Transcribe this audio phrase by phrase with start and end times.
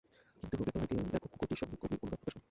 [0.39, 2.39] কিন্তু রোগের দোহাই দিয়ে লেখক কুকুরটির প্রতি গভীর অনুরাগ প্রকাশ করে।